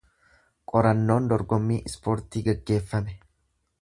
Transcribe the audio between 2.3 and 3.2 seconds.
gaggeeffame.